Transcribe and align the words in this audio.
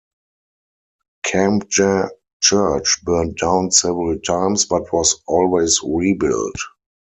Kambja 1.23 2.09
Church 2.41 3.03
burned 3.03 3.37
down 3.37 3.69
several 3.69 4.17
times, 4.17 4.65
but 4.65 4.91
was 4.91 5.17
always 5.27 5.79
rebuilt. 5.83 6.55